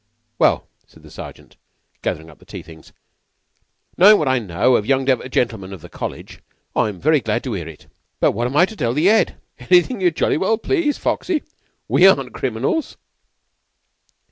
[0.39, 1.57] "Well," said the Sergeant,
[2.01, 2.91] gathering up the tea things,
[3.99, 6.41] "knowin' what I know o' the young dev gentlemen of the College,
[6.75, 7.85] I'm very glad to 'ear it.
[8.19, 11.43] But what am I to tell the 'Ead?" "Anything you jolly well please, Foxy.
[11.87, 12.97] We aren't the criminals."